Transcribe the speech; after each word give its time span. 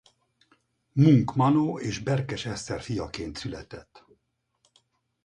Munk 0.91 1.35
Manó 1.35 1.79
és 1.79 1.99
Berkes 1.99 2.45
Eszter 2.45 2.81
fiaként 2.81 3.37
született. 3.37 4.05